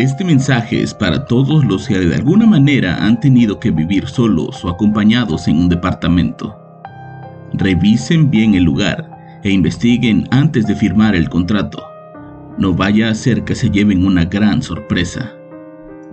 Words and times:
Este 0.00 0.24
mensaje 0.24 0.80
es 0.82 0.94
para 0.94 1.26
todos 1.26 1.62
los 1.62 1.86
que 1.86 1.98
de 1.98 2.14
alguna 2.14 2.46
manera 2.46 3.04
han 3.04 3.20
tenido 3.20 3.60
que 3.60 3.70
vivir 3.70 4.08
solos 4.08 4.64
o 4.64 4.70
acompañados 4.70 5.46
en 5.46 5.58
un 5.58 5.68
departamento. 5.68 6.56
Revisen 7.52 8.30
bien 8.30 8.54
el 8.54 8.62
lugar 8.62 9.10
e 9.44 9.50
investiguen 9.50 10.26
antes 10.30 10.66
de 10.66 10.74
firmar 10.74 11.14
el 11.14 11.28
contrato. 11.28 11.84
No 12.56 12.72
vaya 12.72 13.10
a 13.10 13.14
ser 13.14 13.44
que 13.44 13.54
se 13.54 13.68
lleven 13.68 14.06
una 14.06 14.24
gran 14.24 14.62
sorpresa. 14.62 15.34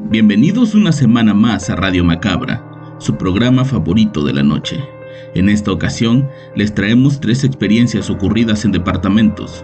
Bienvenidos 0.09 0.75
una 0.75 0.91
semana 0.91 1.33
más 1.33 1.69
a 1.69 1.77
Radio 1.77 2.03
Macabra, 2.03 2.61
su 2.97 3.15
programa 3.15 3.63
favorito 3.63 4.25
de 4.25 4.33
la 4.33 4.43
noche. 4.43 4.83
En 5.33 5.47
esta 5.47 5.71
ocasión 5.71 6.27
les 6.57 6.75
traemos 6.75 7.21
tres 7.21 7.45
experiencias 7.45 8.09
ocurridas 8.09 8.65
en 8.65 8.73
departamentos. 8.73 9.63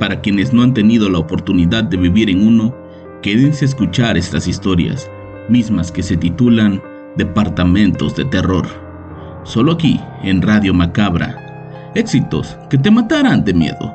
Para 0.00 0.20
quienes 0.20 0.52
no 0.52 0.64
han 0.64 0.74
tenido 0.74 1.08
la 1.08 1.18
oportunidad 1.20 1.84
de 1.84 1.96
vivir 1.96 2.28
en 2.28 2.44
uno, 2.44 2.81
quédense 3.22 3.64
a 3.64 3.68
escuchar 3.68 4.16
estas 4.16 4.48
historias, 4.48 5.08
mismas 5.48 5.92
que 5.92 6.02
se 6.02 6.16
titulan 6.16 6.82
Departamentos 7.16 8.16
de 8.16 8.24
Terror. 8.24 8.66
Solo 9.44 9.72
aquí, 9.72 10.00
en 10.22 10.42
Radio 10.42 10.74
Macabra. 10.74 11.92
Éxitos 11.94 12.56
que 12.68 12.78
te 12.78 12.90
matarán 12.90 13.44
de 13.44 13.54
miedo. 13.54 13.94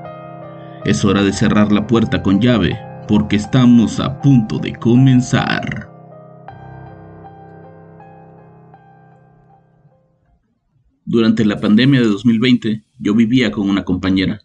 Es 0.85 1.03
hora 1.03 1.23
de 1.23 1.33
cerrar 1.33 1.71
la 1.71 1.87
puerta 1.87 2.23
con 2.23 2.39
llave, 2.39 2.79
porque 3.07 3.35
estamos 3.35 3.99
a 3.99 4.21
punto 4.21 4.59
de 4.59 4.73
comenzar. 4.75 5.91
Durante 11.03 11.43
la 11.43 11.59
pandemia 11.59 12.01
de 12.01 12.07
2020, 12.07 12.83
yo 12.99 13.13
vivía 13.13 13.51
con 13.51 13.69
una 13.69 13.83
compañera. 13.83 14.41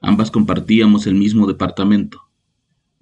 Ambas 0.00 0.30
compartíamos 0.30 1.06
el 1.06 1.14
mismo 1.14 1.46
departamento. 1.46 2.31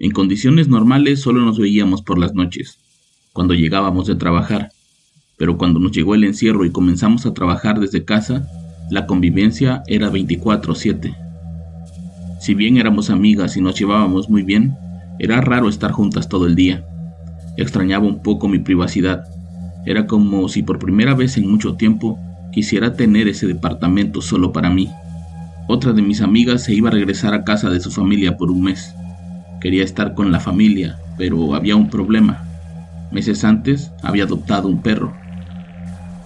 En 0.03 0.13
condiciones 0.13 0.67
normales 0.67 1.21
solo 1.21 1.45
nos 1.45 1.59
veíamos 1.59 2.01
por 2.01 2.19
las 2.19 2.33
noches, 2.33 2.79
cuando 3.35 3.53
llegábamos 3.53 4.07
de 4.07 4.15
trabajar, 4.15 4.71
pero 5.37 5.59
cuando 5.59 5.79
nos 5.79 5.93
llegó 5.93 6.15
el 6.15 6.25
encierro 6.25 6.65
y 6.65 6.71
comenzamos 6.71 7.27
a 7.27 7.35
trabajar 7.35 7.79
desde 7.79 8.07
casa, 8.07 8.49
la 8.91 9.05
convivencia 9.07 9.83
era 9.89 10.09
24/7. 10.09 11.15
Si 12.41 12.55
bien 12.55 12.79
éramos 12.79 13.11
amigas 13.11 13.59
y 13.59 13.61
nos 13.61 13.79
llevábamos 13.79 14.31
muy 14.31 14.43
bien, 14.43 14.75
era 15.19 15.43
raro 15.43 15.69
estar 15.69 15.93
juntas 15.93 16.31
todo 16.31 16.47
el 16.47 16.55
día. 16.55 16.83
Extrañaba 17.59 18.07
un 18.07 18.23
poco 18.23 18.49
mi 18.49 18.59
privacidad. 18.59 19.25
Era 19.85 20.07
como 20.07 20.49
si 20.49 20.63
por 20.63 20.79
primera 20.79 21.15
vez 21.15 21.37
en 21.37 21.47
mucho 21.47 21.75
tiempo 21.75 22.19
quisiera 22.53 22.95
tener 22.95 23.29
ese 23.29 23.47
departamento 23.47 24.23
solo 24.23 24.51
para 24.51 24.71
mí. 24.71 24.89
Otra 25.69 25.93
de 25.93 26.01
mis 26.01 26.23
amigas 26.23 26.65
se 26.65 26.75
iba 26.75 26.89
a 26.89 26.93
regresar 26.93 27.35
a 27.35 27.45
casa 27.45 27.69
de 27.69 27.81
su 27.81 27.91
familia 27.91 28.39
por 28.39 28.51
un 28.51 28.63
mes. 28.63 28.95
Quería 29.61 29.85
estar 29.85 30.15
con 30.15 30.33
la 30.33 30.41
familia, 30.41 30.99
pero 31.19 31.55
había 31.55 31.77
un 31.77 31.91
problema. 31.91 32.45
Meses 33.11 33.45
antes 33.45 33.93
había 34.03 34.25
adoptado 34.25 34.69
un 34.69 34.81
perro. 34.81 35.15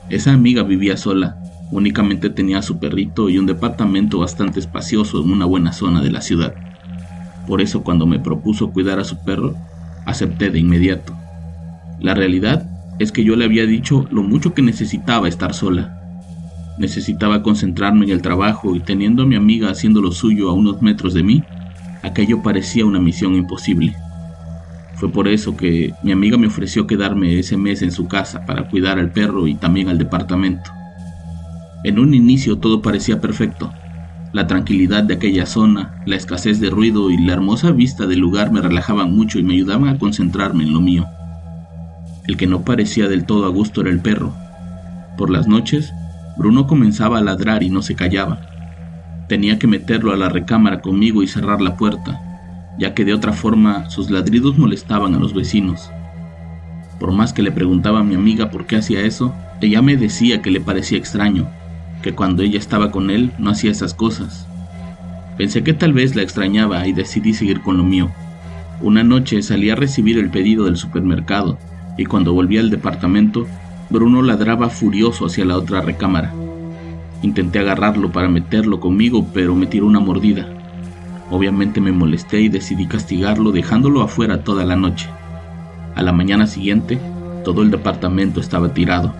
Esa 0.09 0.33
amiga 0.33 0.62
vivía 0.62 0.97
sola, 0.97 1.37
únicamente 1.72 2.31
tenía 2.31 2.59
a 2.59 2.62
su 2.62 2.78
perrito 2.78 3.28
y 3.28 3.39
un 3.39 3.47
departamento 3.47 4.21
bastante 4.21 4.61
espacioso 4.61 5.21
en 5.21 5.33
una 5.33 5.47
buena 5.47 5.72
zona 5.72 6.00
de 6.00 6.12
la 6.12 6.21
ciudad. 6.21 6.55
Por 7.49 7.61
eso 7.61 7.83
cuando 7.83 8.06
me 8.06 8.21
propuso 8.21 8.71
cuidar 8.71 9.00
a 9.00 9.05
su 9.05 9.25
perro, 9.25 9.56
acepté 10.06 10.51
de 10.51 10.61
inmediato. 10.61 11.16
La 12.01 12.15
realidad 12.15 12.71
es 12.99 13.11
que 13.11 13.25
yo 13.25 13.34
le 13.34 13.45
había 13.45 13.66
dicho 13.66 14.06
lo 14.11 14.22
mucho 14.22 14.55
que 14.55 14.62
necesitaba 14.62 15.27
estar 15.27 15.55
sola. 15.55 16.01
Necesitaba 16.78 17.43
concentrarme 17.43 18.05
en 18.05 18.12
el 18.12 18.22
trabajo 18.22 18.77
y 18.77 18.81
teniendo 18.81 19.25
a 19.25 19.27
mi 19.27 19.34
amiga 19.34 19.71
haciendo 19.71 20.01
lo 20.01 20.12
suyo 20.12 20.51
a 20.51 20.53
unos 20.53 20.83
metros 20.83 21.15
de 21.15 21.22
mí, 21.22 21.43
aquello 22.04 22.42
parecía 22.42 22.84
una 22.84 23.00
misión 23.00 23.34
imposible. 23.34 23.97
Fue 24.97 25.10
por 25.10 25.26
eso 25.26 25.56
que 25.56 25.92
mi 26.03 26.12
amiga 26.12 26.37
me 26.37 26.47
ofreció 26.47 26.87
quedarme 26.87 27.38
ese 27.38 27.56
mes 27.56 27.82
en 27.82 27.91
su 27.91 28.06
casa 28.06 28.44
para 28.47 28.69
cuidar 28.69 28.98
al 28.98 29.10
perro 29.10 29.47
y 29.47 29.54
también 29.54 29.88
al 29.88 29.98
departamento. 29.98 30.70
En 31.82 31.98
un 31.98 32.15
inicio 32.15 32.59
todo 32.59 32.82
parecía 32.82 33.20
perfecto. 33.20 33.72
La 34.32 34.47
tranquilidad 34.47 35.03
de 35.03 35.15
aquella 35.15 35.47
zona, 35.47 36.03
la 36.06 36.16
escasez 36.16 36.60
de 36.60 36.70
ruido 36.70 37.10
y 37.10 37.19
la 37.19 37.32
hermosa 37.32 37.72
vista 37.72 38.06
del 38.06 38.21
lugar 38.21 38.53
me 38.53 38.60
relajaban 38.60 39.15
mucho 39.15 39.38
y 39.38 39.42
me 39.42 39.54
ayudaban 39.54 39.88
a 39.88 39.98
concentrarme 39.98 40.65
en 40.65 40.72
lo 40.72 40.81
mío. 40.81 41.06
El 42.26 42.36
que 42.36 42.47
no 42.47 42.62
parecía 42.62 43.09
del 43.09 43.25
todo 43.25 43.47
a 43.47 43.48
gusto 43.48 43.81
era 43.81 43.91
el 43.91 44.00
perro. 44.00 44.34
Por 45.16 45.31
las 45.31 45.47
noches, 45.47 45.92
Bruno 46.36 46.66
comenzaba 46.66 47.19
a 47.19 47.22
ladrar 47.22 47.62
y 47.62 47.71
no 47.71 47.82
se 47.82 47.94
callaba. 47.94 48.53
Tenía 49.29 49.59
que 49.59 49.67
meterlo 49.67 50.12
a 50.12 50.17
la 50.17 50.29
recámara 50.29 50.81
conmigo 50.81 51.23
y 51.23 51.29
cerrar 51.29 51.61
la 51.62 51.77
puerta, 51.77 52.21
ya 52.79 52.95
que 52.95 53.05
de 53.05 53.15
otra 53.15 53.33
forma 53.33 53.89
sus 53.89 54.11
ladridos 54.11 54.59
molestaban 54.59 55.15
a 55.15 55.19
los 55.19 55.33
vecinos. 55.33 55.91
Por 57.01 57.12
más 57.12 57.33
que 57.33 57.43
le 57.43 57.53
preguntaba 57.53 58.01
a 58.01 58.05
mi 58.05 58.15
amiga 58.15 58.51
por 58.51 58.67
qué 58.67 58.77
hacía 58.77 59.01
eso, 59.01 59.34
ella 59.61 59.81
me 59.81 59.97
decía 59.97 60.43
que 60.43 60.51
le 60.51 60.61
parecía 60.61 60.99
extraño, 60.99 61.49
que 62.03 62.13
cuando 62.13 62.43
ella 62.43 62.59
estaba 62.59 62.91
con 62.91 63.11
él 63.11 63.33
no 63.39 63.51
hacía 63.51 63.71
esas 63.71 63.95
cosas. 63.95 64.47
Pensé 65.39 65.65
que 65.65 65.73
tal 65.73 65.95
vez 65.95 66.15
la 66.15 66.23
extrañaba 66.23 66.87
y 66.87 66.93
decidí 66.93 67.33
seguir 67.33 67.63
con 67.63 67.79
lo 67.79 67.84
mío. 67.84 68.11
Una 68.81 69.03
noche 69.03 69.41
salí 69.43 69.71
a 69.71 69.75
recibir 69.75 70.19
el 70.19 70.31
pedido 70.31 70.67
del 70.67 70.77
supermercado 70.77 71.59
y 71.97 72.05
cuando 72.05 72.34
volví 72.34 72.59
al 72.59 72.71
departamento, 72.71 73.47
Bruno 73.89 74.23
ladraba 74.23 74.69
furioso 74.69 75.27
hacia 75.27 75.45
la 75.45 75.57
otra 75.57 75.81
recámara. 75.81 76.33
Intenté 77.23 77.59
agarrarlo 77.59 78.13
para 78.13 78.29
meterlo 78.29 78.81
conmigo, 78.81 79.27
pero 79.33 79.55
me 79.55 79.67
tiró 79.67 79.87
una 79.87 80.01
mordida. 80.01 80.47
Obviamente 81.31 81.81
me 81.81 81.93
molesté 81.93 82.41
y 82.41 82.49
decidí 82.49 82.87
castigarlo 82.87 83.51
dejándolo 83.51 84.03
afuera 84.03 84.45
toda 84.45 84.65
la 84.65 84.77
noche. 84.77 85.09
A 85.95 86.03
la 86.03 86.13
mañana 86.13 86.47
siguiente, 86.47 86.99
todo 87.45 87.63
el 87.63 87.71
departamento 87.71 88.41
estaba 88.41 88.75
tirado. 88.75 89.15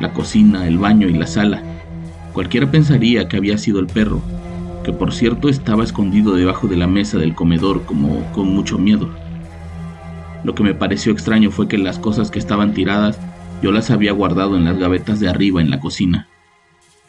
La 0.00 0.12
cocina, 0.12 0.66
el 0.66 0.78
baño 0.78 1.08
y 1.08 1.12
la 1.12 1.26
sala. 1.26 1.62
Cualquiera 2.32 2.70
pensaría 2.70 3.28
que 3.28 3.36
había 3.36 3.58
sido 3.58 3.80
el 3.80 3.86
perro, 3.86 4.22
que 4.84 4.92
por 4.92 5.12
cierto 5.12 5.48
estaba 5.48 5.84
escondido 5.84 6.34
debajo 6.34 6.68
de 6.68 6.76
la 6.76 6.86
mesa 6.86 7.18
del 7.18 7.34
comedor 7.34 7.84
como 7.84 8.22
con 8.32 8.48
mucho 8.48 8.78
miedo. 8.78 9.08
Lo 10.44 10.54
que 10.54 10.62
me 10.62 10.74
pareció 10.74 11.12
extraño 11.12 11.50
fue 11.50 11.68
que 11.68 11.78
las 11.78 11.98
cosas 11.98 12.30
que 12.30 12.38
estaban 12.38 12.72
tiradas 12.72 13.18
yo 13.60 13.72
las 13.72 13.90
había 13.90 14.12
guardado 14.12 14.56
en 14.56 14.64
las 14.64 14.78
gavetas 14.78 15.18
de 15.18 15.28
arriba 15.28 15.60
en 15.60 15.70
la 15.70 15.80
cocina. 15.80 16.27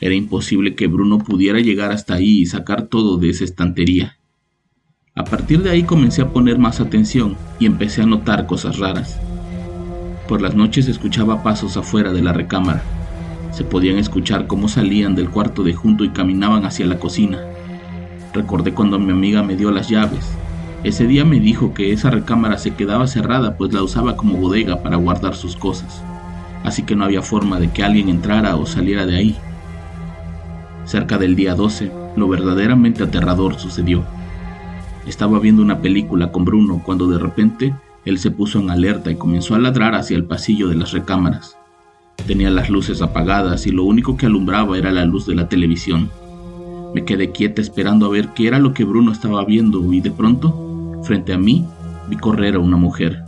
Era 0.02 0.16
imposible 0.16 0.76
que 0.76 0.88
Bruno 0.88 1.20
pudiera 1.20 1.60
llegar 1.60 1.92
hasta 1.92 2.16
ahí 2.16 2.40
y 2.40 2.46
sacar 2.46 2.88
todo 2.88 3.18
de 3.18 3.30
esa 3.30 3.44
estantería. 3.44 4.18
A 5.16 5.26
partir 5.26 5.62
de 5.62 5.72
ahí 5.72 5.84
comencé 5.84 6.22
a 6.22 6.30
poner 6.30 6.58
más 6.58 6.80
atención 6.80 7.36
y 7.60 7.66
empecé 7.66 8.02
a 8.02 8.06
notar 8.06 8.46
cosas 8.46 8.80
raras. 8.80 9.20
Por 10.30 10.42
las 10.42 10.56
noches 10.56 10.88
escuchaba 10.88 11.44
pasos 11.44 11.76
afuera 11.76 12.14
de 12.14 12.22
la 12.22 12.32
recámara. 12.32 12.82
Se 13.52 13.66
podían 13.66 13.98
escuchar 13.98 14.48
cómo 14.48 14.70
salían 14.70 15.16
del 15.16 15.30
cuarto 15.30 15.64
de 15.64 15.74
junto 15.74 16.06
y 16.06 16.10
caminaban 16.10 16.66
hacia 16.66 16.86
la 16.86 17.00
cocina. 17.00 17.40
Recordé 18.34 18.74
cuando 18.74 19.00
mi 19.00 19.12
amiga 19.12 19.44
me 19.44 19.58
dio 19.58 19.72
las 19.72 19.90
llaves. 19.90 20.26
Ese 20.84 21.08
día 21.08 21.26
me 21.26 21.42
dijo 21.42 21.74
que 21.74 21.92
esa 21.92 22.10
recámara 22.10 22.58
se 22.58 22.76
quedaba 22.76 23.08
cerrada 23.08 23.58
pues 23.58 23.74
la 23.74 23.84
usaba 23.84 24.16
como 24.16 24.38
bodega 24.38 24.82
para 24.82 24.96
guardar 24.96 25.36
sus 25.36 25.58
cosas. 25.58 26.02
Así 26.64 26.84
que 26.84 26.96
no 26.96 27.04
había 27.04 27.22
forma 27.22 27.60
de 27.60 27.70
que 27.72 27.84
alguien 27.84 28.08
entrara 28.08 28.56
o 28.56 28.66
saliera 28.66 29.06
de 29.06 29.18
ahí. 29.18 29.38
Cerca 30.90 31.20
del 31.20 31.36
día 31.36 31.54
12, 31.54 31.92
lo 32.16 32.28
verdaderamente 32.28 33.04
aterrador 33.04 33.60
sucedió. 33.60 34.04
Estaba 35.06 35.38
viendo 35.38 35.62
una 35.62 35.82
película 35.82 36.32
con 36.32 36.46
Bruno 36.46 36.82
cuando 36.84 37.06
de 37.06 37.20
repente 37.20 37.76
él 38.06 38.18
se 38.18 38.32
puso 38.32 38.58
en 38.58 38.72
alerta 38.72 39.12
y 39.12 39.16
comenzó 39.16 39.54
a 39.54 39.60
ladrar 39.60 39.94
hacia 39.94 40.18
el 40.18 40.24
pasillo 40.24 40.68
de 40.68 40.74
las 40.74 40.92
recámaras. 40.92 41.56
Tenía 42.26 42.50
las 42.50 42.72
luces 42.72 43.04
apagadas 43.04 43.68
y 43.68 43.72
lo 43.72 43.84
único 43.84 44.18
que 44.18 44.26
alumbraba 44.26 44.80
era 44.80 44.92
la 44.92 45.06
luz 45.06 45.28
de 45.28 45.36
la 45.36 45.48
televisión. 45.48 46.10
Me 46.96 47.06
quedé 47.06 47.30
quieta 47.30 47.62
esperando 47.62 48.08
a 48.08 48.10
ver 48.10 48.30
qué 48.30 48.48
era 48.48 48.58
lo 48.58 48.74
que 48.74 48.84
Bruno 48.84 49.12
estaba 49.12 49.46
viendo 49.46 49.94
y 49.94 50.02
de 50.02 50.10
pronto, 50.10 51.04
frente 51.04 51.34
a 51.34 51.38
mí, 51.38 51.68
vi 52.10 52.18
correr 52.18 52.56
a 52.56 52.60
una 52.60 52.78
mujer. 52.78 53.26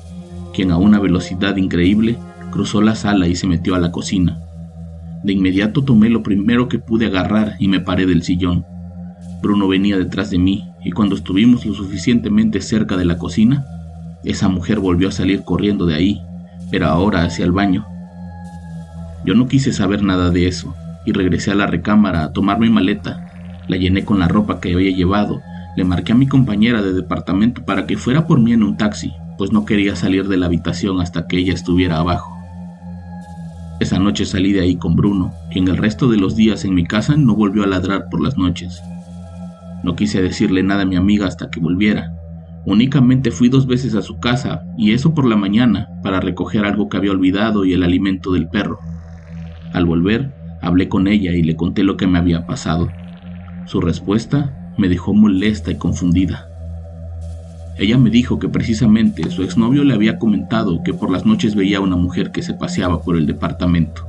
quien 0.52 0.72
a 0.72 0.78
una 0.78 1.00
velocidad 1.00 1.56
increíble 1.58 2.18
cruzó 2.50 2.82
la 2.82 2.96
sala 2.96 3.28
y 3.28 3.36
se 3.36 3.46
metió 3.46 3.76
a 3.76 3.80
la 3.80 3.92
cocina. 3.92 4.40
De 5.24 5.34
inmediato 5.34 5.84
tomé 5.84 6.10
lo 6.10 6.24
primero 6.24 6.68
que 6.68 6.80
pude 6.80 7.06
agarrar 7.06 7.56
y 7.60 7.68
me 7.68 7.80
paré 7.80 8.06
del 8.06 8.24
sillón. 8.24 8.66
Bruno 9.42 9.68
venía 9.68 9.98
detrás 9.98 10.30
de 10.30 10.38
mí 10.38 10.68
y 10.84 10.92
cuando 10.92 11.16
estuvimos 11.16 11.66
lo 11.66 11.74
suficientemente 11.74 12.62
cerca 12.62 12.98
de 12.98 13.06
la 13.06 13.18
cocina, 13.18 13.66
esa 14.24 14.50
mujer 14.50 14.80
volvió 14.80 15.10
a 15.10 15.12
salir 15.12 15.44
corriendo 15.44 15.86
de 15.86 15.96
ahí, 15.96 16.22
pero 16.70 16.88
ahora 16.88 17.24
hacia 17.24 17.46
el 17.46 17.52
baño. 17.52 17.86
Yo 19.26 19.36
no 19.36 19.48
quise 19.48 19.74
saber 19.74 20.04
nada 20.04 20.32
de 20.32 20.48
eso 20.48 20.76
y 21.06 21.12
regresé 21.12 21.52
a 21.52 21.56
la 21.56 21.68
recámara 21.68 22.24
a 22.24 22.34
tomar 22.34 22.60
mi 22.60 22.70
maleta. 22.70 23.28
La 23.68 23.78
llené 23.78 24.04
con 24.04 24.20
la 24.20 24.28
ropa 24.28 24.60
que 24.60 24.74
había 24.74 24.96
llevado. 24.96 25.42
Le 25.76 25.84
marqué 25.84 26.12
a 26.12 26.16
mi 26.16 26.28
compañera 26.28 26.82
de 26.82 26.94
departamento 26.94 27.64
para 27.64 27.86
que 27.86 27.98
fuera 27.98 28.28
por 28.28 28.40
mí 28.40 28.54
en 28.54 28.64
un 28.64 28.78
taxi, 28.78 29.14
pues 29.38 29.52
no 29.52 29.66
quería 29.66 29.96
salir 29.96 30.28
de 30.28 30.38
la 30.38 30.48
habitación 30.48 31.00
hasta 31.00 31.28
que 31.28 31.38
ella 31.38 31.54
estuviera 31.54 31.98
abajo. 31.98 32.41
Esa 33.82 33.98
noche 33.98 34.26
salí 34.26 34.54
de 34.54 34.62
ahí 34.62 34.76
con 34.76 34.96
Bruno, 34.96 35.34
quien 35.52 35.68
el 35.68 35.76
resto 35.76 36.08
de 36.08 36.16
los 36.16 36.36
días 36.36 36.66
en 36.66 36.76
mi 36.76 36.86
casa 36.86 37.16
no 37.18 37.34
volvió 37.34 37.64
a 37.64 37.68
ladrar 37.68 38.10
por 38.12 38.22
las 38.22 38.38
noches. 38.38 38.80
No 39.84 39.96
quise 39.96 40.22
decirle 40.22 40.62
nada 40.62 40.84
a 40.84 40.86
mi 40.86 40.98
amiga 40.98 41.26
hasta 41.26 41.50
que 41.50 41.60
volviera. 41.60 42.14
Únicamente 42.68 43.32
fui 43.32 43.50
dos 43.50 43.66
veces 43.66 43.96
a 43.96 44.04
su 44.04 44.20
casa, 44.20 44.66
y 44.78 44.92
eso 44.92 45.16
por 45.16 45.26
la 45.26 45.36
mañana, 45.36 45.90
para 46.04 46.20
recoger 46.20 46.64
algo 46.64 46.90
que 46.90 46.98
había 46.98 47.10
olvidado 47.10 47.66
y 47.66 47.74
el 47.74 47.82
alimento 47.82 48.34
del 48.34 48.50
perro. 48.50 48.78
Al 49.74 49.86
volver, 49.86 50.32
hablé 50.62 50.88
con 50.88 51.08
ella 51.08 51.32
y 51.32 51.42
le 51.42 51.56
conté 51.56 51.84
lo 51.84 51.98
que 51.98 52.06
me 52.06 52.20
había 52.20 52.46
pasado. 52.46 52.88
Su 53.66 53.82
respuesta 53.82 54.72
me 54.78 54.90
dejó 54.90 55.16
molesta 55.16 55.72
y 55.72 55.78
confundida. 55.78 56.51
Ella 57.78 57.98
me 57.98 58.10
dijo 58.10 58.38
que 58.38 58.50
precisamente 58.50 59.30
su 59.32 59.44
exnovio 59.44 59.84
le 59.84 59.94
había 59.94 60.20
comentado 60.20 60.84
que 60.84 60.94
por 60.94 61.10
las 61.10 61.26
noches 61.26 61.56
veía 61.56 61.78
a 61.78 61.82
una 61.82 61.96
mujer 61.96 62.32
que 62.32 62.44
se 62.44 62.54
paseaba 62.54 63.02
por 63.02 63.18
el 63.18 63.26
departamento. 63.26 64.08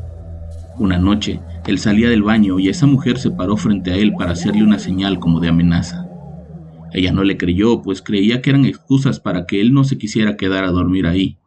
Una 0.79 0.99
noche, 0.99 1.41
él 1.67 1.79
salía 1.79 2.11
del 2.11 2.23
baño 2.23 2.59
y 2.59 2.69
esa 2.69 2.87
mujer 2.87 3.19
se 3.19 3.31
paró 3.31 3.57
frente 3.57 3.93
a 3.93 3.97
él 3.97 4.15
para 4.19 4.33
hacerle 4.33 4.65
una 4.65 4.79
señal 4.79 5.21
como 5.21 5.39
de 5.41 5.49
amenaza. 5.49 6.09
Ella 6.93 7.13
no 7.13 7.25
le 7.25 7.37
creyó, 7.37 7.83
pues 7.83 8.03
creía 8.03 8.43
que 8.43 8.51
eran 8.51 8.67
excusas 8.67 9.21
para 9.21 9.47
que 9.47 9.61
él 9.61 9.73
no 9.73 9.85
se 9.85 9.97
quisiera 9.97 10.37
quedar 10.37 10.65
a 10.65 10.71
dormir 10.71 11.07
ahí, 11.07 11.39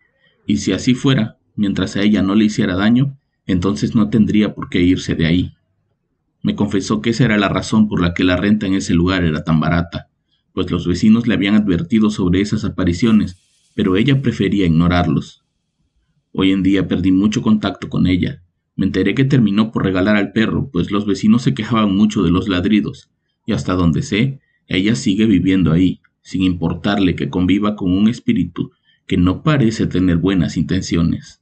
y 0.47 0.57
si 0.57 0.71
así 0.71 0.95
fuera, 0.95 1.37
mientras 1.55 1.95
a 1.95 2.01
ella 2.01 2.21
no 2.21 2.35
le 2.35 2.45
hiciera 2.45 2.75
daño, 2.75 3.17
entonces 3.45 3.95
no 3.95 4.09
tendría 4.09 4.55
por 4.55 4.69
qué 4.69 4.81
irse 4.81 5.15
de 5.15 5.27
ahí. 5.27 5.53
Me 6.41 6.55
confesó 6.55 7.01
que 7.01 7.11
esa 7.11 7.25
era 7.25 7.37
la 7.37 7.49
razón 7.49 7.87
por 7.87 8.01
la 8.01 8.13
que 8.13 8.23
la 8.23 8.37
renta 8.37 8.65
en 8.65 8.75
ese 8.75 8.93
lugar 8.93 9.23
era 9.23 9.43
tan 9.43 9.59
barata, 9.59 10.09
pues 10.55 10.71
los 10.71 10.87
vecinos 10.87 11.27
le 11.27 11.35
habían 11.35 11.53
advertido 11.53 12.09
sobre 12.09 12.41
esas 12.41 12.65
apariciones, 12.65 13.37
pero 13.75 13.95
ella 13.95 14.21
prefería 14.21 14.65
ignorarlos. 14.65 15.43
Hoy 16.31 16.51
en 16.51 16.63
día 16.63 16.87
perdí 16.87 17.11
mucho 17.11 17.43
contacto 17.43 17.89
con 17.89 18.07
ella, 18.07 18.41
me 18.75 18.85
enteré 18.85 19.15
que 19.15 19.23
terminó 19.23 19.71
por 19.71 19.83
regalar 19.83 20.17
al 20.17 20.31
perro, 20.33 20.69
pues 20.71 20.91
los 20.91 21.05
vecinos 21.05 21.43
se 21.43 21.53
quejaban 21.53 21.95
mucho 21.95 22.23
de 22.23 22.31
los 22.31 22.49
ladridos, 22.49 23.09
y 23.45 23.53
hasta 23.53 23.73
donde 23.73 24.01
sé, 24.01 24.39
ella 24.67 24.95
sigue 24.95 25.25
viviendo 25.25 25.71
ahí, 25.71 26.01
sin 26.21 26.41
importarle 26.41 27.15
que 27.15 27.29
conviva 27.29 27.75
con 27.75 27.91
un 27.91 28.07
espíritu 28.09 28.71
que 29.07 29.17
no 29.17 29.43
parece 29.43 29.87
tener 29.87 30.17
buenas 30.17 30.57
intenciones. 30.57 31.41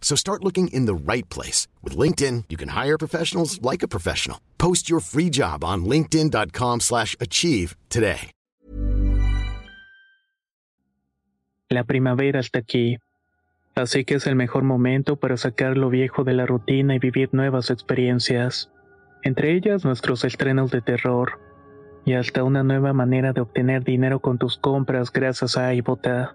So 0.00 0.16
start 0.16 0.42
looking 0.42 0.68
in 0.68 0.86
the 0.86 0.94
right 0.94 1.28
place. 1.28 1.68
With 1.82 1.96
LinkedIn, 1.98 2.44
you 2.48 2.56
can 2.56 2.70
hire 2.70 2.96
professionals 2.96 3.60
like 3.60 3.82
a 3.82 3.88
professional. 3.88 4.40
Post 4.56 4.88
your 4.88 5.00
free 5.00 5.28
job 5.28 5.62
on 5.62 5.84
linkedin.com 5.84 6.80
slash 6.80 7.14
achieve 7.20 7.76
today. 7.90 8.30
La 11.70 11.84
primavera 11.84 12.40
está 12.40 12.60
aquí. 12.60 12.96
Así 13.74 14.04
que 14.04 14.14
es 14.14 14.26
el 14.26 14.34
mejor 14.36 14.64
momento 14.64 15.16
para 15.16 15.36
sacar 15.36 15.76
lo 15.76 15.90
viejo 15.90 16.24
de 16.24 16.32
la 16.32 16.46
rutina 16.46 16.94
y 16.94 16.98
vivir 16.98 17.28
nuevas 17.32 17.70
experiencias. 17.70 18.70
Entre 19.22 19.52
ellas 19.54 19.84
nuestros 19.84 20.24
estrenos 20.24 20.70
de 20.70 20.80
terror. 20.80 21.38
Y 22.06 22.14
hasta 22.14 22.42
una 22.42 22.62
nueva 22.62 22.94
manera 22.94 23.32
de 23.34 23.42
obtener 23.42 23.84
dinero 23.84 24.20
con 24.20 24.38
tus 24.38 24.56
compras 24.56 25.12
gracias 25.12 25.58
a 25.58 25.74
iBota. 25.74 26.34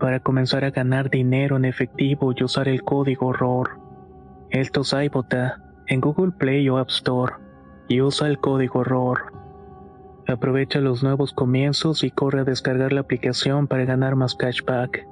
para 0.00 0.18
comenzar 0.18 0.64
a 0.64 0.70
ganar 0.70 1.10
dinero 1.10 1.56
en 1.56 1.66
efectivo 1.66 2.32
y 2.34 2.42
usar 2.42 2.66
el 2.66 2.82
código 2.82 3.32
ROR. 3.32 3.78
Esto 4.50 4.82
en 5.86 6.00
Google 6.00 6.32
Play 6.32 6.68
o 6.68 6.78
App 6.78 6.88
Store 6.88 7.34
y 7.86 8.00
usa 8.00 8.26
el 8.26 8.38
código 8.38 8.82
ROR. 8.82 9.32
Aprovecha 10.26 10.80
los 10.80 11.02
nuevos 11.02 11.32
comienzos 11.32 12.02
y 12.02 12.10
corre 12.10 12.40
a 12.40 12.44
descargar 12.44 12.92
la 12.92 13.02
aplicación 13.02 13.68
para 13.68 13.84
ganar 13.84 14.16
más 14.16 14.34
cashback. 14.34 15.06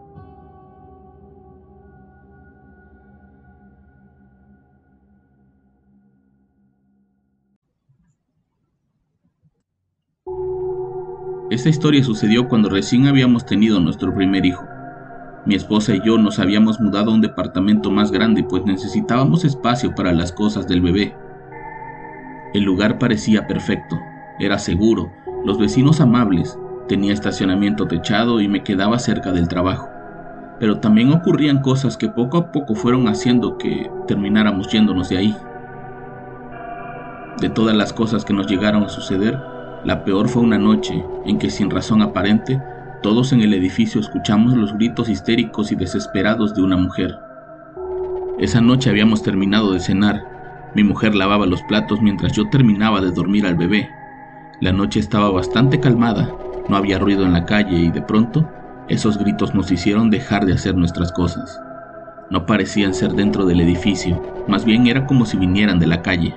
Esta 11.50 11.70
historia 11.70 12.04
sucedió 12.04 12.46
cuando 12.46 12.68
recién 12.68 13.06
habíamos 13.06 13.44
tenido 13.46 13.80
nuestro 13.80 14.14
primer 14.14 14.44
hijo. 14.44 14.77
Mi 15.48 15.54
esposa 15.54 15.94
y 15.94 16.02
yo 16.04 16.18
nos 16.18 16.38
habíamos 16.40 16.78
mudado 16.78 17.10
a 17.10 17.14
un 17.14 17.22
departamento 17.22 17.90
más 17.90 18.12
grande 18.12 18.44
pues 18.44 18.66
necesitábamos 18.66 19.46
espacio 19.46 19.94
para 19.94 20.12
las 20.12 20.30
cosas 20.30 20.68
del 20.68 20.82
bebé. 20.82 21.16
El 22.52 22.64
lugar 22.64 22.98
parecía 22.98 23.46
perfecto, 23.46 23.98
era 24.38 24.58
seguro, 24.58 25.10
los 25.46 25.58
vecinos 25.58 26.02
amables, 26.02 26.58
tenía 26.86 27.14
estacionamiento 27.14 27.88
techado 27.88 28.42
y 28.42 28.48
me 28.48 28.62
quedaba 28.62 28.98
cerca 28.98 29.32
del 29.32 29.48
trabajo. 29.48 29.88
Pero 30.60 30.80
también 30.80 31.14
ocurrían 31.14 31.62
cosas 31.62 31.96
que 31.96 32.10
poco 32.10 32.36
a 32.36 32.52
poco 32.52 32.74
fueron 32.74 33.08
haciendo 33.08 33.56
que 33.56 33.90
termináramos 34.06 34.68
yéndonos 34.68 35.08
de 35.08 35.16
ahí. 35.16 35.36
De 37.40 37.48
todas 37.48 37.74
las 37.74 37.94
cosas 37.94 38.26
que 38.26 38.34
nos 38.34 38.48
llegaron 38.48 38.82
a 38.82 38.90
suceder, 38.90 39.40
la 39.82 40.04
peor 40.04 40.28
fue 40.28 40.42
una 40.42 40.58
noche 40.58 41.02
en 41.24 41.38
que 41.38 41.48
sin 41.48 41.70
razón 41.70 42.02
aparente, 42.02 42.60
todos 43.02 43.32
en 43.32 43.42
el 43.42 43.54
edificio 43.54 44.00
escuchamos 44.00 44.54
los 44.54 44.74
gritos 44.74 45.08
histéricos 45.08 45.70
y 45.70 45.76
desesperados 45.76 46.54
de 46.54 46.62
una 46.62 46.76
mujer. 46.76 47.16
Esa 48.38 48.60
noche 48.60 48.90
habíamos 48.90 49.22
terminado 49.22 49.72
de 49.72 49.80
cenar. 49.80 50.70
Mi 50.74 50.82
mujer 50.82 51.14
lavaba 51.14 51.46
los 51.46 51.62
platos 51.62 52.02
mientras 52.02 52.32
yo 52.32 52.48
terminaba 52.50 53.00
de 53.00 53.12
dormir 53.12 53.46
al 53.46 53.54
bebé. 53.54 53.88
La 54.60 54.72
noche 54.72 54.98
estaba 54.98 55.30
bastante 55.30 55.78
calmada, 55.78 56.32
no 56.68 56.76
había 56.76 56.98
ruido 56.98 57.24
en 57.24 57.32
la 57.32 57.44
calle 57.44 57.76
y 57.76 57.90
de 57.90 58.02
pronto 58.02 58.48
esos 58.88 59.16
gritos 59.16 59.54
nos 59.54 59.70
hicieron 59.70 60.10
dejar 60.10 60.44
de 60.44 60.54
hacer 60.54 60.74
nuestras 60.74 61.12
cosas. 61.12 61.60
No 62.30 62.46
parecían 62.46 62.94
ser 62.94 63.12
dentro 63.12 63.46
del 63.46 63.60
edificio, 63.60 64.20
más 64.48 64.64
bien 64.64 64.86
era 64.88 65.06
como 65.06 65.24
si 65.24 65.36
vinieran 65.36 65.78
de 65.78 65.86
la 65.86 66.02
calle. 66.02 66.34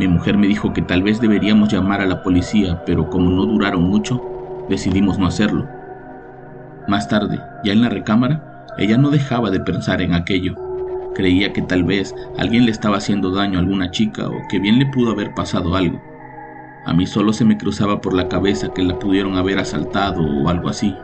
Mi 0.00 0.08
mujer 0.08 0.36
me 0.36 0.48
dijo 0.48 0.72
que 0.72 0.82
tal 0.82 1.02
vez 1.02 1.20
deberíamos 1.20 1.68
llamar 1.72 2.00
a 2.00 2.06
la 2.06 2.22
policía, 2.22 2.82
pero 2.84 3.08
como 3.10 3.30
no 3.30 3.46
duraron 3.46 3.84
mucho, 3.84 4.37
decidimos 4.68 5.18
no 5.18 5.26
hacerlo. 5.26 5.68
Más 6.86 7.08
tarde, 7.08 7.40
ya 7.64 7.72
en 7.72 7.82
la 7.82 7.88
recámara, 7.88 8.66
ella 8.78 8.96
no 8.96 9.10
dejaba 9.10 9.50
de 9.50 9.60
pensar 9.60 10.00
en 10.00 10.14
aquello. 10.14 10.54
Creía 11.14 11.52
que 11.52 11.62
tal 11.62 11.84
vez 11.84 12.14
alguien 12.38 12.64
le 12.64 12.70
estaba 12.70 12.98
haciendo 12.98 13.30
daño 13.30 13.58
a 13.58 13.62
alguna 13.62 13.90
chica 13.90 14.28
o 14.28 14.36
que 14.48 14.58
bien 14.58 14.78
le 14.78 14.86
pudo 14.86 15.10
haber 15.10 15.34
pasado 15.34 15.74
algo. 15.74 16.00
A 16.86 16.92
mí 16.92 17.06
solo 17.06 17.32
se 17.32 17.44
me 17.44 17.58
cruzaba 17.58 18.00
por 18.00 18.14
la 18.14 18.28
cabeza 18.28 18.68
que 18.72 18.82
la 18.82 18.98
pudieron 18.98 19.36
haber 19.36 19.58
asaltado 19.58 20.22
o 20.22 20.48
algo 20.48 20.68
así, 20.68 20.96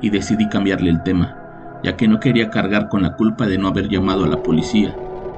y 0.00 0.10
decidí 0.10 0.48
cambiarle 0.48 0.90
el 0.90 1.02
tema, 1.02 1.36
ya 1.82 1.96
que 1.96 2.06
no 2.06 2.20
quería 2.20 2.50
cargar 2.50 2.88
con 2.88 3.02
la 3.02 3.16
culpa 3.16 3.46
de 3.46 3.58
no 3.58 3.68
haber 3.68 3.88
llamado 3.88 4.24
a 4.24 4.28
la 4.28 4.42
policía 4.42 4.94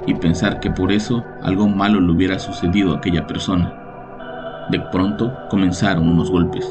y 0.06 0.14
pensar 0.14 0.60
que 0.60 0.70
por 0.70 0.90
eso 0.92 1.25
algo 1.42 1.68
malo 1.68 2.00
le 2.00 2.12
hubiera 2.12 2.38
sucedido 2.38 2.92
a 2.92 2.98
aquella 2.98 3.26
persona. 3.26 3.72
De 4.70 4.80
pronto 4.80 5.32
comenzaron 5.48 6.08
unos 6.08 6.30
golpes. 6.30 6.70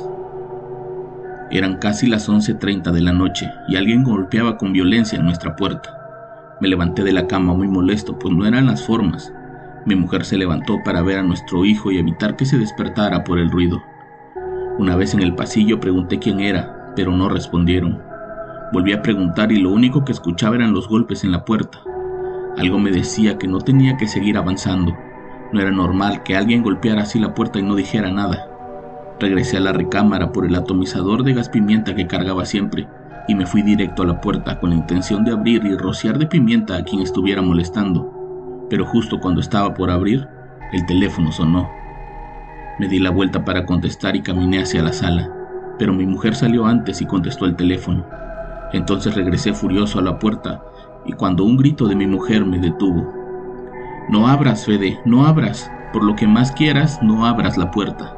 Eran 1.50 1.78
casi 1.78 2.08
las 2.08 2.28
11.30 2.28 2.92
de 2.92 3.02
la 3.02 3.14
noche 3.14 3.50
y 3.70 3.78
alguien 3.78 4.04
golpeaba 4.04 4.58
con 4.58 4.74
violencia 4.74 5.18
en 5.18 5.26
nuestra 5.26 5.56
puerta. 5.56 5.98
Me 6.60 6.68
levanté 6.68 7.04
de 7.04 7.14
la 7.14 7.28
cama 7.28 7.54
muy 7.54 7.68
molesto, 7.70 8.20
pues 8.20 8.36
no 8.36 8.46
eran 8.46 8.66
las 8.66 8.86
formas. 8.86 9.32
Mi 9.86 9.96
mujer 9.96 10.26
se 10.26 10.38
levantó 10.38 10.84
para 10.84 11.02
ver 11.02 11.20
a 11.20 11.24
nuestro 11.24 11.64
hijo 11.64 11.92
y 11.92 12.00
evitar 12.00 12.36
que 12.36 12.46
se 12.46 12.58
despertara 12.58 13.24
por 13.24 13.40
el 13.40 13.50
ruido. 13.50 13.82
Una 14.78 14.98
vez 14.98 15.14
en 15.14 15.22
el 15.22 15.36
pasillo 15.36 15.80
pregunté 15.80 16.20
quién 16.20 16.42
era, 16.42 16.94
pero 16.96 17.12
no 17.12 17.30
respondieron. 17.30 18.02
Volví 18.74 18.92
a 18.92 19.02
preguntar 19.02 19.54
y 19.54 19.60
lo 19.62 19.72
único 19.72 20.04
que 20.04 20.12
escuchaba 20.12 20.58
eran 20.58 20.74
los 20.74 20.90
golpes 20.90 21.24
en 21.24 21.32
la 21.32 21.46
puerta. 21.46 21.80
Algo 22.58 22.78
me 22.78 22.92
decía 22.92 23.38
que 23.38 23.48
no 23.48 23.60
tenía 23.60 23.96
que 23.96 24.08
seguir 24.08 24.38
avanzando. 24.38 24.98
No 25.54 25.62
era 25.62 25.72
normal 25.72 26.24
que 26.24 26.36
alguien 26.36 26.64
golpeara 26.64 27.04
así 27.04 27.20
la 27.20 27.34
puerta 27.34 27.60
y 27.60 27.64
no 27.64 27.76
dijera 27.76 28.12
nada. 28.12 28.57
Regresé 29.20 29.58
a 29.58 29.62
la 29.62 29.74
recámara 29.74 30.32
por 30.32 30.46
el 30.46 30.56
atomizador 30.56 31.24
de 31.24 31.34
gas 31.34 31.50
pimienta 31.50 31.96
que 31.96 32.06
cargaba 32.06 32.46
siempre 32.46 32.88
y 33.28 33.36
me 33.36 33.46
fui 33.46 33.62
directo 33.62 34.04
a 34.04 34.06
la 34.06 34.22
puerta 34.22 34.60
con 34.60 34.70
la 34.70 34.76
intención 34.76 35.26
de 35.26 35.32
abrir 35.32 35.66
y 35.66 35.76
rociar 35.76 36.18
de 36.18 36.28
pimienta 36.28 36.78
a 36.78 36.84
quien 36.84 37.02
estuviera 37.02 37.42
molestando. 37.42 38.68
Pero 38.70 38.86
justo 38.86 39.20
cuando 39.20 39.42
estaba 39.42 39.74
por 39.74 39.90
abrir, 39.90 40.28
el 40.72 40.86
teléfono 40.86 41.32
sonó. 41.32 41.70
Me 42.80 42.88
di 42.88 43.00
la 43.00 43.10
vuelta 43.10 43.44
para 43.44 43.66
contestar 43.66 44.16
y 44.16 44.22
caminé 44.22 44.62
hacia 44.62 44.84
la 44.84 44.94
sala, 44.94 45.32
pero 45.80 45.94
mi 45.94 46.06
mujer 46.06 46.36
salió 46.36 46.66
antes 46.66 47.02
y 47.02 47.06
contestó 47.06 47.46
el 47.46 47.56
teléfono. 47.56 48.06
Entonces 48.72 49.16
regresé 49.16 49.54
furioso 49.54 50.00
a 50.00 50.04
la 50.04 50.20
puerta 50.20 50.62
y 51.06 51.14
cuando 51.14 51.44
un 51.44 51.58
grito 51.58 51.88
de 51.88 51.96
mi 51.96 52.06
mujer 52.06 52.46
me 52.46 52.60
detuvo. 52.60 53.12
No 54.10 54.28
abras, 54.28 54.66
Fede, 54.66 55.00
no 55.06 55.26
abras. 55.26 55.72
Por 55.92 56.04
lo 56.04 56.16
que 56.16 56.28
más 56.28 56.52
quieras, 56.52 57.00
no 57.02 57.26
abras 57.26 57.58
la 57.58 57.72
puerta. 57.72 58.17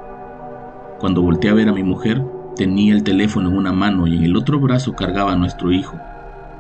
Cuando 1.00 1.22
volteé 1.22 1.50
a 1.50 1.54
ver 1.54 1.70
a 1.70 1.74
mi 1.74 1.84
mujer, 1.84 2.22
tenía 2.58 2.94
el 2.94 3.04
teléfono 3.04 3.50
en 3.50 3.58
una 3.58 3.72
mano 3.72 4.06
y 4.06 4.18
en 4.18 4.24
el 4.24 4.36
otro 4.36 4.60
brazo 4.60 4.94
cargaba 4.94 5.32
a 5.32 5.38
nuestro 5.38 5.72
hijo. 5.72 5.98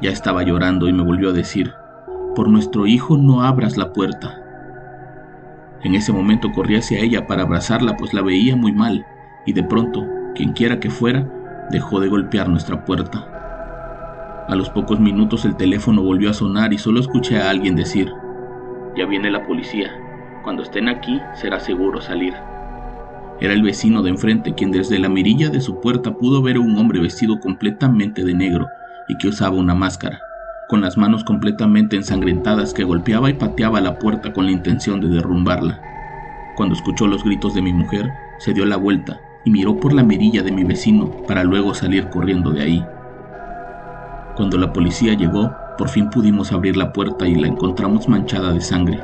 Ya 0.01 0.11
estaba 0.11 0.43
llorando 0.43 0.87
y 0.87 0.93
me 0.93 1.03
volvió 1.03 1.29
a 1.29 1.33
decir, 1.33 1.73
por 2.35 2.47
nuestro 2.47 2.87
hijo 2.87 3.17
no 3.17 3.43
abras 3.43 3.75
la 3.75 3.91
puerta. 3.91 4.41
En 5.83 5.93
ese 5.93 6.13
momento 6.13 6.53
corrí 6.53 6.77
hacia 6.77 6.99
ella 6.99 7.27
para 7.27 7.43
abrazarla 7.43 7.97
pues 7.97 8.13
la 8.13 8.21
veía 8.21 8.55
muy 8.55 8.71
mal 8.71 9.05
y 9.45 9.51
de 9.51 9.63
pronto, 9.63 10.05
quien 10.35 10.53
quiera 10.53 10.79
que 10.79 10.89
fuera, 10.89 11.27
dejó 11.69 11.99
de 11.99 12.07
golpear 12.07 12.47
nuestra 12.47 12.85
puerta. 12.85 14.45
A 14.47 14.55
los 14.55 14.69
pocos 14.69 15.01
minutos 15.01 15.43
el 15.43 15.57
teléfono 15.57 16.01
volvió 16.01 16.29
a 16.29 16.33
sonar 16.33 16.71
y 16.71 16.77
solo 16.77 17.01
escuché 17.01 17.39
a 17.41 17.49
alguien 17.49 17.75
decir, 17.75 18.09
ya 18.95 19.05
viene 19.05 19.31
la 19.31 19.45
policía, 19.45 19.91
cuando 20.43 20.63
estén 20.63 20.87
aquí 20.87 21.19
será 21.33 21.59
seguro 21.59 21.99
salir. 21.99 22.33
Era 23.41 23.53
el 23.53 23.63
vecino 23.63 24.01
de 24.01 24.09
enfrente 24.09 24.53
quien 24.53 24.71
desde 24.71 24.99
la 24.99 25.07
mirilla 25.07 25.49
de 25.49 25.61
su 25.61 25.79
puerta 25.79 26.13
pudo 26.13 26.41
ver 26.41 26.57
a 26.57 26.59
un 26.59 26.77
hombre 26.77 26.99
vestido 26.99 27.39
completamente 27.39 28.25
de 28.25 28.33
negro 28.33 28.67
y 29.07 29.17
que 29.17 29.29
usaba 29.29 29.55
una 29.55 29.73
máscara, 29.73 30.19
con 30.67 30.81
las 30.81 30.97
manos 30.97 31.23
completamente 31.23 31.95
ensangrentadas 31.95 32.73
que 32.73 32.83
golpeaba 32.83 33.29
y 33.29 33.33
pateaba 33.33 33.79
la 33.79 33.97
puerta 33.97 34.33
con 34.33 34.45
la 34.45 34.51
intención 34.51 34.99
de 34.99 35.07
derrumbarla. 35.07 35.81
Cuando 36.57 36.75
escuchó 36.75 37.07
los 37.07 37.23
gritos 37.23 37.53
de 37.53 37.61
mi 37.61 37.71
mujer, 37.71 38.11
se 38.39 38.53
dio 38.53 38.65
la 38.65 38.75
vuelta 38.75 39.21
y 39.45 39.51
miró 39.51 39.79
por 39.79 39.93
la 39.93 40.03
mirilla 40.03 40.43
de 40.43 40.51
mi 40.51 40.65
vecino 40.65 41.09
para 41.25 41.45
luego 41.45 41.73
salir 41.73 42.09
corriendo 42.09 42.51
de 42.51 42.61
ahí. 42.61 42.85
Cuando 44.35 44.57
la 44.57 44.73
policía 44.73 45.13
llegó, 45.13 45.53
por 45.77 45.87
fin 45.87 46.09
pudimos 46.09 46.51
abrir 46.51 46.75
la 46.75 46.91
puerta 46.91 47.25
y 47.25 47.35
la 47.35 47.47
encontramos 47.47 48.09
manchada 48.09 48.51
de 48.51 48.59
sangre. 48.59 48.99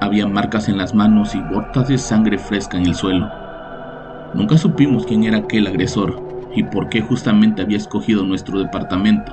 Había 0.00 0.26
marcas 0.26 0.68
en 0.68 0.76
las 0.76 0.94
manos 0.94 1.34
y 1.34 1.40
gotas 1.50 1.88
de 1.88 1.96
sangre 1.96 2.36
fresca 2.36 2.76
en 2.76 2.86
el 2.86 2.94
suelo. 2.94 3.45
Nunca 4.34 4.58
supimos 4.58 5.06
quién 5.06 5.24
era 5.24 5.38
aquel 5.38 5.66
agresor 5.66 6.22
y 6.54 6.62
por 6.64 6.88
qué 6.88 7.00
justamente 7.00 7.62
había 7.62 7.76
escogido 7.76 8.24
nuestro 8.24 8.58
departamento, 8.58 9.32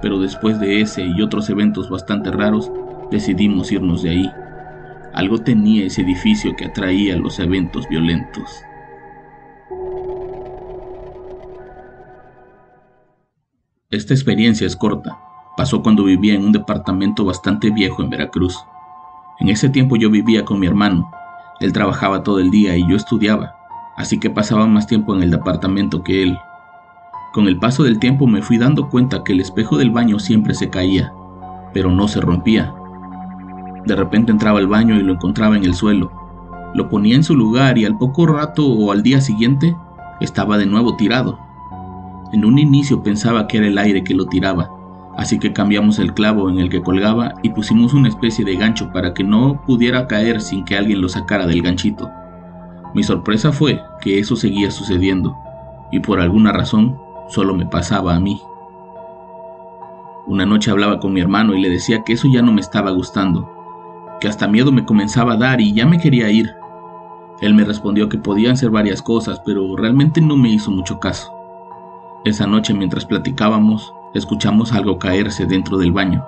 pero 0.00 0.18
después 0.18 0.58
de 0.60 0.80
ese 0.80 1.04
y 1.04 1.22
otros 1.22 1.48
eventos 1.50 1.88
bastante 1.88 2.30
raros, 2.30 2.70
decidimos 3.10 3.72
irnos 3.72 4.02
de 4.02 4.10
ahí. 4.10 4.30
Algo 5.14 5.38
tenía 5.38 5.84
ese 5.86 6.02
edificio 6.02 6.54
que 6.56 6.66
atraía 6.66 7.16
los 7.16 7.38
eventos 7.38 7.88
violentos. 7.88 8.64
Esta 13.90 14.14
experiencia 14.14 14.66
es 14.66 14.74
corta. 14.74 15.18
Pasó 15.54 15.82
cuando 15.82 16.04
vivía 16.04 16.32
en 16.32 16.46
un 16.46 16.52
departamento 16.52 17.26
bastante 17.26 17.70
viejo 17.70 18.02
en 18.02 18.08
Veracruz. 18.08 18.56
En 19.38 19.50
ese 19.50 19.68
tiempo 19.68 19.96
yo 19.96 20.10
vivía 20.10 20.46
con 20.46 20.58
mi 20.58 20.66
hermano. 20.66 21.10
Él 21.60 21.74
trabajaba 21.74 22.22
todo 22.22 22.38
el 22.38 22.50
día 22.50 22.74
y 22.76 22.88
yo 22.88 22.96
estudiaba, 22.96 23.54
así 23.96 24.18
que 24.18 24.30
pasaba 24.30 24.66
más 24.66 24.86
tiempo 24.86 25.14
en 25.14 25.22
el 25.22 25.30
departamento 25.30 26.02
que 26.02 26.22
él. 26.22 26.38
Con 27.32 27.48
el 27.48 27.58
paso 27.58 27.82
del 27.82 27.98
tiempo 27.98 28.26
me 28.26 28.42
fui 28.42 28.58
dando 28.58 28.88
cuenta 28.88 29.24
que 29.24 29.32
el 29.32 29.40
espejo 29.40 29.78
del 29.78 29.90
baño 29.90 30.18
siempre 30.18 30.54
se 30.54 30.70
caía, 30.70 31.12
pero 31.72 31.90
no 31.90 32.08
se 32.08 32.20
rompía. 32.20 32.74
De 33.86 33.96
repente 33.96 34.30
entraba 34.30 34.58
al 34.58 34.66
baño 34.66 34.96
y 34.96 35.02
lo 35.02 35.14
encontraba 35.14 35.56
en 35.56 35.64
el 35.64 35.74
suelo. 35.74 36.12
Lo 36.74 36.88
ponía 36.88 37.16
en 37.16 37.24
su 37.24 37.34
lugar 37.34 37.78
y 37.78 37.84
al 37.84 37.98
poco 37.98 38.26
rato 38.26 38.66
o 38.66 38.92
al 38.92 39.02
día 39.02 39.20
siguiente 39.20 39.76
estaba 40.20 40.58
de 40.58 40.66
nuevo 40.66 40.96
tirado. 40.96 41.38
En 42.32 42.44
un 42.44 42.58
inicio 42.58 43.02
pensaba 43.02 43.46
que 43.46 43.58
era 43.58 43.66
el 43.66 43.78
aire 43.78 44.04
que 44.04 44.14
lo 44.14 44.26
tiraba, 44.26 44.70
así 45.16 45.38
que 45.38 45.52
cambiamos 45.52 45.98
el 45.98 46.14
clavo 46.14 46.48
en 46.48 46.58
el 46.58 46.70
que 46.70 46.80
colgaba 46.80 47.34
y 47.42 47.50
pusimos 47.50 47.92
una 47.92 48.08
especie 48.08 48.44
de 48.44 48.56
gancho 48.56 48.90
para 48.92 49.12
que 49.12 49.24
no 49.24 49.60
pudiera 49.66 50.06
caer 50.06 50.40
sin 50.40 50.64
que 50.64 50.76
alguien 50.76 51.00
lo 51.00 51.08
sacara 51.08 51.46
del 51.46 51.62
ganchito. 51.62 52.10
Mi 52.94 53.02
sorpresa 53.02 53.52
fue 53.52 53.80
que 54.00 54.18
eso 54.18 54.36
seguía 54.36 54.70
sucediendo, 54.70 55.36
y 55.90 56.00
por 56.00 56.20
alguna 56.20 56.52
razón 56.52 56.98
solo 57.28 57.54
me 57.54 57.66
pasaba 57.66 58.14
a 58.14 58.20
mí. 58.20 58.40
Una 60.26 60.46
noche 60.46 60.70
hablaba 60.70 61.00
con 61.00 61.12
mi 61.12 61.20
hermano 61.20 61.54
y 61.54 61.60
le 61.60 61.70
decía 61.70 62.04
que 62.04 62.12
eso 62.12 62.28
ya 62.32 62.42
no 62.42 62.52
me 62.52 62.60
estaba 62.60 62.90
gustando, 62.90 63.50
que 64.20 64.28
hasta 64.28 64.46
miedo 64.46 64.72
me 64.72 64.84
comenzaba 64.84 65.32
a 65.32 65.36
dar 65.36 65.60
y 65.60 65.72
ya 65.72 65.86
me 65.86 65.98
quería 65.98 66.30
ir. 66.30 66.54
Él 67.40 67.54
me 67.54 67.64
respondió 67.64 68.08
que 68.08 68.18
podían 68.18 68.56
ser 68.56 68.70
varias 68.70 69.02
cosas, 69.02 69.40
pero 69.44 69.76
realmente 69.76 70.20
no 70.20 70.36
me 70.36 70.50
hizo 70.50 70.70
mucho 70.70 71.00
caso. 71.00 71.32
Esa 72.24 72.46
noche 72.46 72.72
mientras 72.72 73.04
platicábamos, 73.04 73.92
escuchamos 74.14 74.72
algo 74.72 74.98
caerse 74.98 75.44
dentro 75.46 75.76
del 75.78 75.90
baño. 75.90 76.24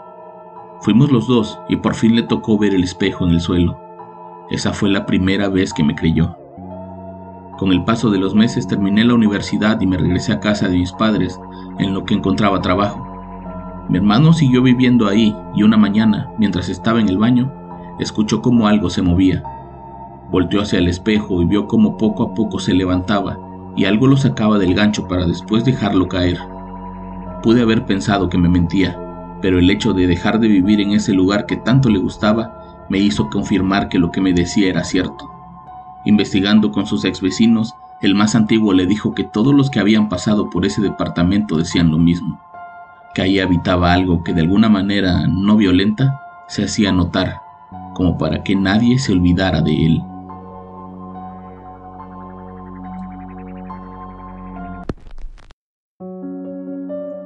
Fuimos 0.81 1.13
los 1.13 1.29
dos 1.29 1.59
y 1.69 1.77
por 1.77 1.95
fin 1.95 2.17
le 2.17 2.23
tocó 2.23 2.59
ver 2.59 2.75
el 2.75 2.83
espejo 2.83 3.27
en 3.27 3.31
el 3.31 3.41
suelo. 3.41 3.79
Esa 4.51 4.73
fue 4.73 4.91
la 4.91 5.07
primera 5.07 5.49
vez 5.49 5.73
que 5.73 5.85
me 5.85 5.95
creyó. 5.95 6.37
Con 7.59 7.71
el 7.71 7.85
paso 7.85 8.11
de 8.11 8.19
los 8.19 8.35
meses 8.35 8.67
terminé 8.67 9.05
la 9.05 9.15
universidad 9.15 9.81
y 9.81 9.87
me 9.87 9.97
regresé 9.97 10.33
a 10.33 10.41
casa 10.41 10.69
de 10.69 10.77
mis 10.77 10.93
padres, 10.93 11.41
en 11.79 11.95
lo 11.95 12.05
que 12.05 12.15
encontraba 12.15 12.61
trabajo. 12.61 13.07
Mi 13.89 13.99
hermano 13.99 14.33
siguió 14.33 14.63
viviendo 14.63 15.07
ahí 15.07 15.37
y 15.55 15.63
una 15.63 15.77
mañana, 15.77 16.31
mientras 16.39 16.69
estaba 16.69 17.01
en 17.01 17.09
el 17.09 17.19
baño, 17.19 17.53
escuchó 18.01 18.43
cómo 18.43 18.67
algo 18.67 18.91
se 18.91 19.03
movía. 19.03 19.45
Volteó 20.31 20.63
hacia 20.63 20.79
el 20.79 20.89
espejo 20.89 21.43
y 21.43 21.45
vio 21.45 21.69
cómo 21.69 21.97
poco 21.97 22.25
a 22.25 22.35
poco 22.35 22.59
se 22.59 22.75
levantaba 22.75 23.39
y 23.77 23.85
algo 23.85 24.07
lo 24.07 24.17
sacaba 24.17 24.59
del 24.59 24.75
gancho 24.75 25.07
para 25.07 25.27
después 25.27 25.65
dejarlo 25.65 26.09
caer. 26.09 26.39
Pude 27.43 27.63
haber 27.63 27.85
pensado 27.87 28.29
que 28.29 28.39
me 28.39 28.49
mentía, 28.49 28.99
pero 29.43 29.59
el 29.59 29.71
hecho 29.71 29.93
de 29.93 30.07
dejar 30.07 30.41
de 30.41 30.49
vivir 30.49 30.81
en 30.81 30.93
ese 30.93 31.13
lugar 31.13 31.47
que 31.47 31.57
tanto 31.57 31.89
le 31.89 31.99
gustaba 31.99 32.87
me 32.89 32.99
hizo 32.99 33.29
confirmar 33.31 33.89
que 33.89 33.99
lo 33.99 34.11
que 34.11 34.21
me 34.21 34.33
decía 34.33 34.71
era 34.71 34.83
cierto. 34.83 35.34
Investigando 36.05 36.71
con 36.71 36.87
sus 36.87 37.05
ex 37.05 37.21
vecinos, 37.21 37.75
el 38.03 38.15
más 38.15 38.35
antiguo 38.35 38.75
le 38.75 38.87
dijo 38.87 39.15
que 39.15 39.25
todos 39.25 39.55
los 39.55 39.71
que 39.71 39.81
habían 39.81 40.09
pasado 40.09 40.51
por 40.51 40.67
ese 40.67 40.83
departamento 40.83 41.57
decían 41.57 41.91
lo 41.91 41.99
mismo, 41.99 42.41
que 43.15 43.23
ahí 43.23 43.41
habitaba 43.41 43.93
algo 43.93 44.23
que 44.23 44.35
de 44.35 44.43
alguna 44.43 44.69
manera 44.69 45.27
no 45.27 45.57
violenta 45.57 46.21
se 46.49 46.65
hacía 46.65 46.93
notar, 46.93 47.41
como 47.95 48.19
para 48.19 48.43
que 48.43 48.55
nadie 48.55 48.99
se 48.99 49.13
olvidara 49.13 49.63
de 49.63 49.87
él. 49.87 50.03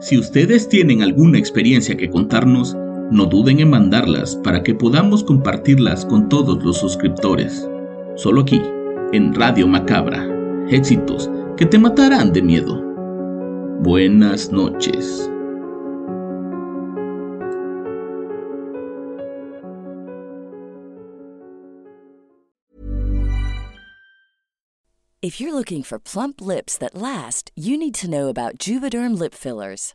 Si 0.01 0.17
ustedes 0.17 0.69
tienen 0.69 1.03
alguna 1.03 1.39
experiencia 1.39 1.97
que 1.97 2.09
contarnos, 2.09 2.77
no 3.11 3.27
duden 3.27 3.59
en 3.59 3.71
mandarlas 3.71 4.37
para 4.37 4.63
que 4.63 4.75
podamos 4.75 5.25
compartirlas 5.25 6.07
con 6.07 6.29
todos 6.29 6.63
los 6.63 6.79
suscriptores. 6.79 7.69
Solo 8.19 8.41
aquí, 8.41 8.61
en 9.13 9.33
Radio 9.33 9.69
Macabra. 9.69 10.27
Éxitos 10.69 11.31
que 11.57 11.65
te 11.65 11.79
matarán 11.79 12.33
de 12.33 12.43
miedo. 12.43 12.83
Buenas 13.81 14.51
noches. 14.51 15.31
If 25.23 25.41
you're 25.41 25.55
looking 25.55 25.85
for 25.85 26.01
plump 26.01 26.41
lips 26.41 26.77
that 26.79 26.97
last, 26.97 27.53
you 27.55 27.79
need 27.79 27.95
to 27.97 28.11
know 28.11 28.27
about 28.27 28.59
Juvederm 28.59 29.17
lip 29.17 29.35
fillers. 29.35 29.95